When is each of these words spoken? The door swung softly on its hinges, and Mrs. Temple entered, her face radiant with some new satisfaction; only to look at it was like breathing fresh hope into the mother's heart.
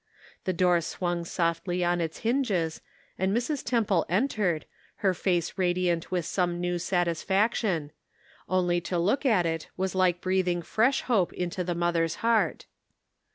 The 0.45 0.51
door 0.51 0.81
swung 0.81 1.25
softly 1.25 1.83
on 1.83 2.01
its 2.01 2.21
hinges, 2.25 2.81
and 3.19 3.31
Mrs. 3.37 3.63
Temple 3.63 4.03
entered, 4.09 4.65
her 5.05 5.13
face 5.13 5.53
radiant 5.59 6.09
with 6.09 6.25
some 6.25 6.59
new 6.59 6.79
satisfaction; 6.79 7.91
only 8.49 8.81
to 8.81 8.97
look 8.97 9.27
at 9.27 9.45
it 9.45 9.67
was 9.77 9.93
like 9.93 10.19
breathing 10.19 10.63
fresh 10.63 11.01
hope 11.01 11.31
into 11.33 11.63
the 11.63 11.75
mother's 11.75 12.15
heart. 12.25 12.65